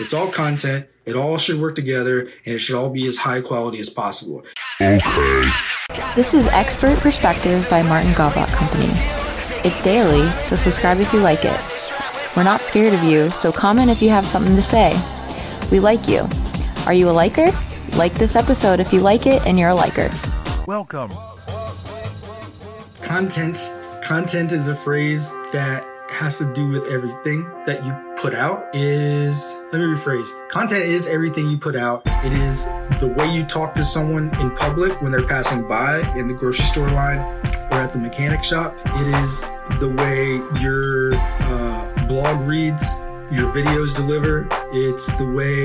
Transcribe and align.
It's 0.00 0.14
all 0.14 0.30
content. 0.32 0.88
It 1.04 1.16
all 1.16 1.36
should 1.36 1.60
work 1.60 1.74
together 1.74 2.20
and 2.20 2.54
it 2.54 2.60
should 2.60 2.76
all 2.76 2.90
be 2.90 3.06
as 3.06 3.18
high 3.18 3.40
quality 3.40 3.78
as 3.78 3.90
possible. 3.90 4.42
Okay. 4.80 5.50
This 6.16 6.32
is 6.32 6.46
Expert 6.48 6.98
Perspective 6.98 7.68
by 7.68 7.82
Martin 7.82 8.12
Gawlak 8.12 8.48
Company. 8.48 8.90
It's 9.64 9.80
daily, 9.82 10.30
so 10.40 10.56
subscribe 10.56 10.98
if 10.98 11.12
you 11.12 11.20
like 11.20 11.44
it. 11.44 11.60
We're 12.34 12.42
not 12.42 12.62
scared 12.62 12.94
of 12.94 13.02
you, 13.04 13.28
so 13.30 13.52
comment 13.52 13.90
if 13.90 14.00
you 14.00 14.08
have 14.08 14.24
something 14.24 14.56
to 14.56 14.62
say. 14.62 14.98
We 15.70 15.78
like 15.78 16.08
you. 16.08 16.26
Are 16.86 16.94
you 16.94 17.10
a 17.10 17.12
liker? 17.12 17.50
Like 17.96 18.14
this 18.14 18.34
episode 18.34 18.80
if 18.80 18.92
you 18.92 19.00
like 19.00 19.26
it 19.26 19.46
and 19.46 19.58
you're 19.58 19.70
a 19.70 19.74
liker. 19.74 20.10
Welcome. 20.66 21.10
Content. 23.02 23.58
Content 24.02 24.52
is 24.52 24.68
a 24.68 24.74
phrase 24.74 25.30
that 25.52 25.84
has 26.22 26.38
to 26.38 26.54
do 26.54 26.68
with 26.68 26.86
everything 26.86 27.42
that 27.66 27.84
you 27.84 27.92
put 28.16 28.32
out 28.32 28.72
is 28.72 29.52
let 29.72 29.80
me 29.80 29.86
rephrase. 29.86 30.28
Content 30.48 30.84
is 30.84 31.08
everything 31.08 31.48
you 31.48 31.58
put 31.58 31.74
out. 31.74 32.02
It 32.06 32.32
is 32.32 32.64
the 33.00 33.12
way 33.16 33.28
you 33.34 33.44
talk 33.44 33.74
to 33.74 33.82
someone 33.82 34.32
in 34.40 34.54
public 34.54 35.02
when 35.02 35.10
they're 35.10 35.26
passing 35.26 35.66
by 35.66 35.98
in 36.16 36.28
the 36.28 36.34
grocery 36.34 36.64
store 36.66 36.90
line 36.90 37.18
or 37.72 37.78
at 37.78 37.92
the 37.92 37.98
mechanic 37.98 38.44
shop. 38.44 38.76
It 38.86 39.08
is 39.24 39.40
the 39.80 39.88
way 39.98 40.36
your 40.62 41.14
uh, 41.16 42.06
blog 42.06 42.40
reads 42.48 42.84
your 43.32 43.50
videos 43.52 43.96
deliver. 43.96 44.46
It's 44.72 45.10
the 45.16 45.26
way 45.26 45.64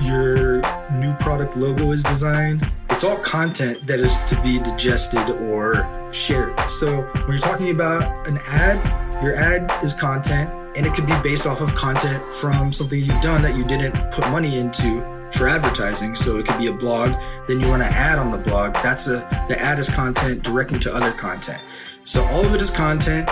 your 0.00 0.62
new 0.92 1.12
product 1.16 1.54
logo 1.54 1.92
is 1.92 2.02
designed. 2.02 2.66
It's 2.90 3.04
all 3.04 3.18
content 3.18 3.86
that 3.86 4.00
is 4.00 4.22
to 4.24 4.40
be 4.40 4.58
digested 4.58 5.28
or 5.28 6.12
shared. 6.12 6.58
So 6.70 7.02
when 7.02 7.28
you're 7.28 7.38
talking 7.38 7.70
about 7.70 8.26
an 8.26 8.38
ad 8.46 9.07
your 9.22 9.34
ad 9.34 9.82
is 9.82 9.92
content 9.92 10.50
and 10.76 10.86
it 10.86 10.94
could 10.94 11.06
be 11.06 11.14
based 11.22 11.46
off 11.46 11.60
of 11.60 11.74
content 11.74 12.22
from 12.34 12.72
something 12.72 12.98
you've 12.98 13.20
done 13.20 13.42
that 13.42 13.56
you 13.56 13.64
didn't 13.64 14.12
put 14.12 14.28
money 14.28 14.58
into 14.58 15.00
for 15.32 15.48
advertising. 15.48 16.14
So 16.14 16.38
it 16.38 16.46
could 16.46 16.58
be 16.58 16.68
a 16.68 16.72
blog, 16.72 17.18
then 17.48 17.60
you 17.60 17.68
want 17.68 17.82
to 17.82 17.88
add 17.88 18.18
on 18.18 18.30
the 18.30 18.38
blog. 18.38 18.74
That's 18.74 19.08
a 19.08 19.18
the 19.48 19.60
ad 19.60 19.78
is 19.78 19.88
content 19.88 20.42
directing 20.42 20.80
to 20.80 20.94
other 20.94 21.12
content. 21.12 21.60
So 22.04 22.24
all 22.24 22.44
of 22.44 22.54
it 22.54 22.62
is 22.62 22.70
content, 22.70 23.28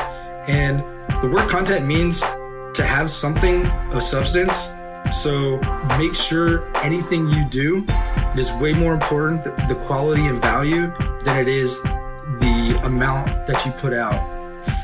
and 0.48 0.80
the 1.22 1.30
word 1.30 1.48
content 1.48 1.86
means 1.86 2.20
to 2.20 2.84
have 2.84 3.11
something 3.11 3.66
of 3.66 4.02
substance. 4.02 4.72
So 5.12 5.58
make 5.96 6.14
sure 6.14 6.66
anything 6.78 7.28
you 7.28 7.44
do 7.48 7.86
is 8.36 8.52
way 8.55 8.74
more 8.74 8.92
important 8.92 9.44
the 9.44 9.80
quality 9.86 10.27
and 10.27 10.42
value 10.42 10.92
than 11.24 11.39
it 11.39 11.48
is 11.48 11.80
the 11.83 12.80
amount 12.83 13.46
that 13.46 13.64
you 13.64 13.72
put 13.72 13.92
out 13.92 14.36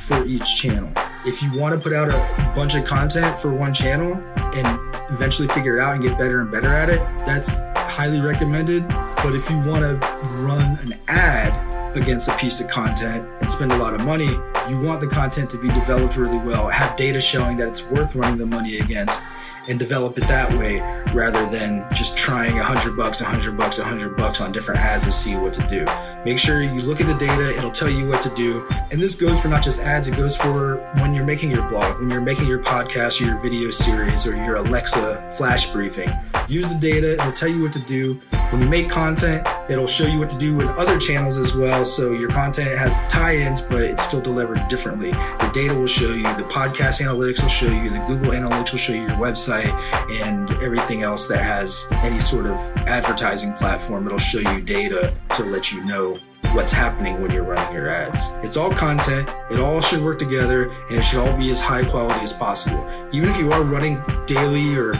for 0.06 0.25
each 0.25 0.56
channel. 0.56 0.91
If 1.25 1.42
you 1.42 1.52
want 1.52 1.75
to 1.75 1.80
put 1.80 1.92
out 1.92 2.08
a 2.08 2.52
bunch 2.55 2.75
of 2.75 2.84
content 2.84 3.38
for 3.38 3.52
one 3.55 3.72
channel 3.72 4.14
and 4.55 4.94
eventually 5.11 5.48
figure 5.48 5.78
it 5.78 5.83
out 5.83 5.94
and 5.94 6.02
get 6.02 6.19
better 6.19 6.41
and 6.41 6.50
better 6.50 6.69
at 6.69 6.89
it, 6.89 7.00
that's 7.24 7.52
highly 7.91 8.20
recommended. 8.20 8.86
But 8.89 9.34
if 9.34 9.48
you 9.50 9.58
want 9.58 9.83
to 9.83 10.08
run 10.41 10.78
an 10.78 10.98
ad 11.08 11.97
against 11.97 12.28
a 12.28 12.36
piece 12.36 12.61
of 12.61 12.69
content 12.69 13.28
and 13.41 13.50
spend 13.50 13.72
a 13.72 13.77
lot 13.77 13.94
of 13.94 14.05
money, 14.05 14.36
you 14.72 14.80
want 14.80 15.02
the 15.02 15.06
content 15.06 15.50
to 15.50 15.58
be 15.58 15.68
developed 15.68 16.16
really 16.16 16.38
well, 16.38 16.68
have 16.68 16.96
data 16.96 17.20
showing 17.20 17.58
that 17.58 17.68
it's 17.68 17.84
worth 17.88 18.16
running 18.16 18.38
the 18.38 18.46
money 18.46 18.78
against 18.78 19.22
and 19.68 19.78
develop 19.78 20.16
it 20.18 20.26
that 20.26 20.50
way 20.58 20.80
rather 21.12 21.46
than 21.46 21.86
just 21.94 22.16
trying 22.16 22.58
a 22.58 22.64
hundred 22.64 22.96
bucks, 22.96 23.20
a 23.20 23.24
hundred 23.24 23.56
bucks, 23.56 23.78
a 23.78 23.84
hundred 23.84 24.16
bucks 24.16 24.40
on 24.40 24.50
different 24.50 24.80
ads 24.80 25.04
to 25.04 25.12
see 25.12 25.36
what 25.36 25.52
to 25.54 25.66
do. 25.68 25.84
Make 26.24 26.38
sure 26.38 26.62
you 26.62 26.80
look 26.80 27.00
at 27.00 27.06
the 27.06 27.14
data, 27.14 27.56
it'll 27.56 27.70
tell 27.70 27.90
you 27.90 28.08
what 28.08 28.22
to 28.22 28.34
do. 28.34 28.66
And 28.90 29.00
this 29.00 29.14
goes 29.14 29.38
for 29.38 29.48
not 29.48 29.62
just 29.62 29.78
ads, 29.78 30.08
it 30.08 30.16
goes 30.16 30.36
for 30.36 30.78
when 30.94 31.14
you're 31.14 31.26
making 31.26 31.50
your 31.50 31.68
blog, 31.68 32.00
when 32.00 32.10
you're 32.10 32.20
making 32.22 32.46
your 32.46 32.58
podcast 32.58 33.20
or 33.20 33.26
your 33.26 33.40
video 33.40 33.70
series 33.70 34.26
or 34.26 34.34
your 34.34 34.56
Alexa 34.56 35.32
flash 35.36 35.70
briefing. 35.70 36.10
Use 36.48 36.68
the 36.68 36.78
data, 36.78 37.14
it'll 37.14 37.32
tell 37.32 37.48
you 37.48 37.62
what 37.62 37.72
to 37.72 37.78
do. 37.80 38.20
When 38.50 38.60
you 38.60 38.68
make 38.68 38.90
content, 38.90 39.46
it'll 39.70 39.86
show 39.86 40.06
you 40.06 40.18
what 40.18 40.28
to 40.30 40.38
do 40.38 40.54
with 40.54 40.68
other 40.70 40.98
channels 40.98 41.38
as 41.38 41.56
well. 41.56 41.84
So 41.84 42.12
your 42.12 42.28
content 42.30 42.76
has 42.76 43.00
tie 43.08 43.36
ins, 43.36 43.61
but 43.62 43.80
it's 43.83 44.02
still 44.02 44.20
delivered 44.20 44.68
differently. 44.68 45.12
The 45.12 45.50
data 45.55 45.74
will 45.74 45.86
show 45.86 46.12
you, 46.12 46.22
the 46.22 46.48
podcast 46.50 47.00
analytics 47.00 47.40
will 47.40 47.48
show 47.48 47.68
you, 47.68 47.90
the 47.90 48.05
Google 48.06 48.33
Analytics 48.33 48.72
will 48.72 48.78
show 48.78 48.92
you 48.92 49.02
your 49.02 49.17
website 49.17 49.72
and 50.11 50.50
everything 50.62 51.02
else 51.02 51.28
that 51.28 51.42
has 51.42 51.86
any 51.92 52.20
sort 52.20 52.46
of 52.46 52.56
advertising 52.86 53.55
platform. 53.55 54.06
It'll 54.06 54.18
show 54.18 54.40
you 54.40 54.61
data 54.61 55.14
to 55.36 55.44
let 55.44 55.72
you 55.72 55.83
know 55.84 56.18
what's 56.52 56.72
happening 56.72 57.22
when 57.22 57.30
you're 57.30 57.44
running 57.44 57.74
your 57.74 57.88
ads. 57.88 58.34
It's 58.42 58.58
all 58.58 58.74
content, 58.74 59.27
it 59.50 59.58
all 59.58 59.80
should 59.80 60.02
work 60.02 60.18
together, 60.18 60.70
and 60.90 60.98
it 60.98 61.02
should 61.02 61.27
all 61.27 61.34
be 61.38 61.50
as 61.50 61.61
high 61.62 61.88
quality 61.88 62.20
as 62.20 62.34
possible. 62.34 62.86
Even 63.12 63.30
if 63.30 63.38
you 63.38 63.50
are 63.52 63.62
running 63.62 64.02
daily 64.27 64.77
or 64.77 64.92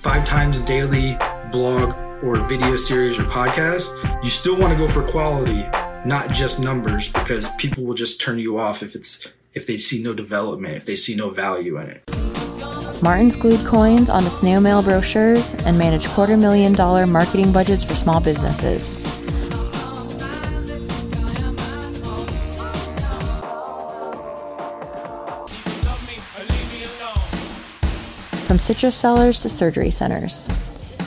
five 0.00 0.24
times 0.24 0.60
daily 0.62 1.14
blog 1.52 1.94
or 2.24 2.36
video 2.48 2.74
series 2.74 3.18
or 3.18 3.24
podcast, 3.24 3.92
you 4.24 4.30
still 4.30 4.58
want 4.58 4.72
to 4.72 4.78
go 4.78 4.88
for 4.88 5.06
quality, 5.06 5.62
not 6.06 6.30
just 6.30 6.58
numbers, 6.58 7.12
because 7.12 7.50
people 7.56 7.84
will 7.84 7.94
just 7.94 8.18
turn 8.18 8.38
you 8.38 8.58
off 8.58 8.82
if 8.82 8.94
it's 8.94 9.28
if 9.52 9.66
they 9.66 9.76
see 9.76 10.02
no 10.02 10.14
development, 10.14 10.74
if 10.74 10.86
they 10.86 10.96
see 10.96 11.14
no 11.14 11.28
value 11.28 11.78
in 11.78 11.90
it. 11.90 13.02
Martin's 13.02 13.36
glued 13.36 13.64
coins 13.66 14.08
onto 14.08 14.30
snail 14.30 14.60
mail 14.60 14.82
brochures 14.82 15.54
and 15.66 15.76
managed 15.76 16.08
quarter 16.08 16.36
million 16.36 16.72
dollar 16.72 17.06
marketing 17.06 17.52
budgets 17.52 17.84
for 17.84 17.94
small 17.94 18.20
businesses. 18.20 18.96
From 28.50 28.58
citrus 28.58 28.96
sellers 28.96 29.38
to 29.42 29.48
surgery 29.48 29.92
centers. 29.92 30.48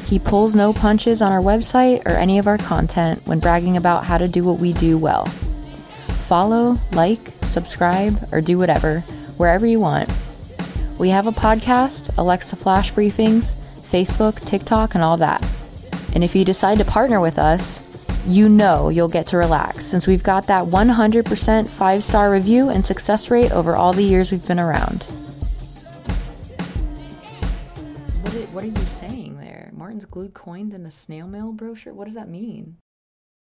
He 0.05 0.17
pulls 0.17 0.55
no 0.55 0.71
punches 0.71 1.21
on 1.21 1.33
our 1.33 1.41
website 1.41 2.05
or 2.05 2.11
any 2.11 2.39
of 2.39 2.47
our 2.47 2.57
content 2.57 3.19
when 3.25 3.41
bragging 3.41 3.75
about 3.75 4.05
how 4.05 4.17
to 4.17 4.29
do 4.29 4.45
what 4.45 4.61
we 4.61 4.71
do 4.71 4.97
well. 4.97 5.25
Follow, 6.29 6.77
like, 6.93 7.19
subscribe, 7.41 8.29
or 8.31 8.39
do 8.39 8.57
whatever, 8.57 9.01
wherever 9.35 9.65
you 9.65 9.81
want. 9.81 10.09
We 10.97 11.09
have 11.09 11.27
a 11.27 11.33
podcast, 11.33 12.17
Alexa 12.17 12.55
Flash 12.55 12.93
Briefings, 12.93 13.55
Facebook, 13.91 14.39
TikTok, 14.45 14.95
and 14.95 15.03
all 15.03 15.17
that. 15.17 15.45
And 16.15 16.23
if 16.23 16.37
you 16.37 16.45
decide 16.45 16.77
to 16.77 16.85
partner 16.85 17.19
with 17.19 17.37
us, 17.37 17.85
you 18.25 18.47
know 18.47 18.87
you'll 18.87 19.09
get 19.09 19.25
to 19.25 19.37
relax 19.37 19.85
since 19.85 20.07
we've 20.07 20.23
got 20.23 20.47
that 20.47 20.63
100% 20.63 21.69
five 21.69 22.05
star 22.05 22.31
review 22.31 22.69
and 22.69 22.85
success 22.85 23.29
rate 23.29 23.51
over 23.51 23.75
all 23.75 23.91
the 23.91 24.01
years 24.01 24.31
we've 24.31 24.47
been 24.47 24.61
around. 24.61 25.05
What, 28.33 28.49
what 28.49 28.63
are 28.63 28.67
you 28.67 28.75
saying 28.87 29.37
there? 29.37 29.69
Martin's 29.73 30.05
glued 30.05 30.33
coins 30.33 30.73
in 30.73 30.87
a 30.87 30.91
snail 30.91 31.27
mail 31.27 31.51
brochure? 31.51 31.93
What 31.93 32.05
does 32.05 32.15
that 32.15 32.29
mean? 32.29 32.77